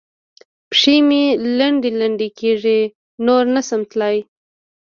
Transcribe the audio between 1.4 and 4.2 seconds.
لنډې لنډې کېږي؛ نور نه شم تلای.